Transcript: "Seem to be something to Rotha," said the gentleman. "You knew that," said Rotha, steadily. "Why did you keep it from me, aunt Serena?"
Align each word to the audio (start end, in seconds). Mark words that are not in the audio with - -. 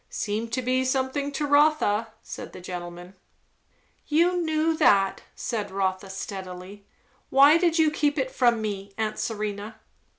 "Seem 0.09 0.47
to 0.47 0.63
be 0.63 0.83
something 0.83 1.31
to 1.33 1.45
Rotha," 1.45 2.07
said 2.23 2.53
the 2.53 2.59
gentleman. 2.59 3.13
"You 4.07 4.41
knew 4.41 4.75
that," 4.77 5.21
said 5.35 5.69
Rotha, 5.69 6.09
steadily. 6.09 6.87
"Why 7.29 7.59
did 7.59 7.77
you 7.77 7.91
keep 7.91 8.17
it 8.17 8.31
from 8.31 8.63
me, 8.63 8.95
aunt 8.97 9.19
Serena?" 9.19 9.79